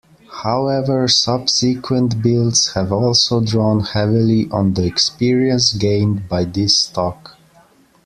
[0.43, 7.37] However, subsequent builds have also drawn heavily on the experience gained by this stock.